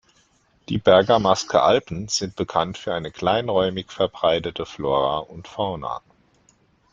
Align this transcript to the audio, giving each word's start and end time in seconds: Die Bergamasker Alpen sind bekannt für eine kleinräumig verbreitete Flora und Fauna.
Die 0.69 0.79
Bergamasker 0.79 1.61
Alpen 1.61 2.07
sind 2.07 2.35
bekannt 2.35 2.79
für 2.79 2.95
eine 2.95 3.11
kleinräumig 3.11 3.91
verbreitete 3.91 4.65
Flora 4.65 5.19
und 5.19 5.47
Fauna. 5.47 6.01